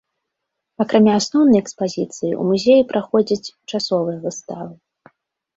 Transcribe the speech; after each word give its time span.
Акрамя 0.85 1.13
асноўнай 1.19 1.59
экспазіцыі 1.65 2.09
ў 2.11 2.49
музеі 2.53 2.87
праходзяць 2.93 3.53
часовыя 3.71 4.17
выставы. 4.25 5.15